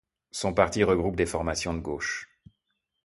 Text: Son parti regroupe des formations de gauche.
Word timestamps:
Son 0.31 0.55
parti 0.55 0.83
regroupe 0.83 1.15
des 1.15 1.27
formations 1.27 1.75
de 1.75 1.79
gauche. 1.79 2.27